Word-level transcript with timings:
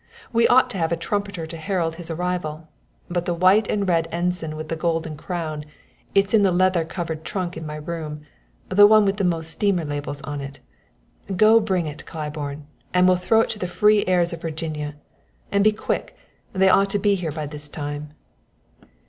We 0.33 0.47
ought 0.47 0.71
to 0.71 0.79
have 0.79 0.91
a 0.91 0.97
trumpeter 0.97 1.45
to 1.45 1.57
herald 1.57 1.93
his 1.97 2.09
arrival 2.09 2.67
but 3.07 3.25
the 3.25 3.35
white 3.35 3.69
and 3.69 3.87
red 3.87 4.07
ensign 4.11 4.55
with 4.55 4.67
the 4.67 4.75
golden 4.75 5.15
crown 5.15 5.63
it's 6.15 6.33
in 6.33 6.41
the 6.41 6.51
leather 6.51 6.83
covered 6.83 7.23
trunk 7.23 7.55
in 7.55 7.67
my 7.67 7.75
room 7.75 8.21
the 8.69 8.87
one 8.87 9.05
with 9.05 9.17
the 9.17 9.23
most 9.23 9.51
steamer 9.51 9.85
labels 9.85 10.23
on 10.23 10.41
it 10.41 10.59
go 11.37 11.59
bring 11.59 11.85
it, 11.85 12.07
Claiborne, 12.07 12.65
and 12.95 13.07
we'll 13.07 13.15
throw 13.15 13.41
it 13.41 13.51
to 13.51 13.59
the 13.59 13.67
free 13.67 14.03
airs 14.07 14.33
of 14.33 14.41
Virginia. 14.41 14.95
And 15.51 15.63
be 15.63 15.71
quick 15.71 16.17
they 16.51 16.67
ought 16.69 16.89
to 16.89 16.97
be 16.97 17.13
here 17.13 17.31
by 17.31 17.45
this 17.45 17.69
time!" 17.69 18.13